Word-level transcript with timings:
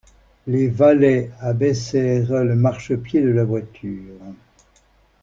Les 0.47 0.67
valets 0.67 1.29
abaissèrent 1.41 2.43
le 2.43 2.55
marchepied 2.55 3.21
de 3.21 3.29
la 3.29 3.43
voiture. 3.43 4.17